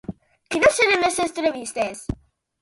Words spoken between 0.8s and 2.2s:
eren les alternatives?